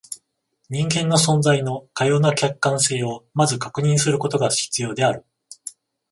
[0.67, 5.23] 人間の存在のかような客観性を先ず確認することが必要である。